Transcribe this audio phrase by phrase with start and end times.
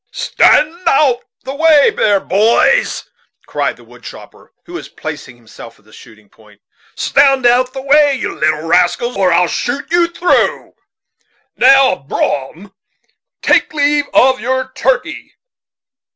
[0.13, 3.07] "Stand out of the way there, boys!"
[3.45, 6.59] cried the wood chopper, who was placing himself at the shooting point
[6.95, 10.73] stand out of the way, you little rascals, or I will shoot through you.
[11.55, 12.73] Now, Brom,
[13.43, 15.35] take leave of your turkey.